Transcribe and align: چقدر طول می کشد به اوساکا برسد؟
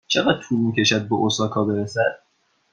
چقدر 0.07 0.39
طول 0.41 0.59
می 0.59 0.73
کشد 0.73 1.07
به 1.09 1.15
اوساکا 1.15 1.65
برسد؟ 1.65 2.23